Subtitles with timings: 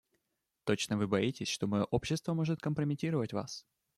[0.63, 3.67] Точно вы боитесь, что мое общество может компрометировать вас.